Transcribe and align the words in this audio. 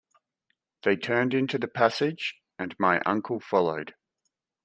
They 0.81 0.95
turned 0.95 1.35
into 1.35 1.59
the 1.59 1.67
passage, 1.67 2.41
and 2.57 2.75
my 2.79 3.01
uncle 3.01 3.39
followed. 3.39 3.93